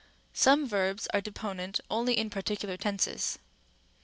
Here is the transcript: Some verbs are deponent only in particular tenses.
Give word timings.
Some 0.33 0.65
verbs 0.67 1.07
are 1.13 1.21
deponent 1.21 1.79
only 1.91 2.17
in 2.17 2.31
particular 2.31 2.75
tenses. 2.75 3.37